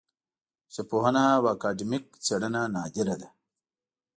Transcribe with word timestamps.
ژبپوهنه 0.73 1.23
او 1.37 1.43
اکاډمیک 1.53 2.05
څېړنه 2.25 2.61
نادره 2.73 3.15
ده 3.21 3.29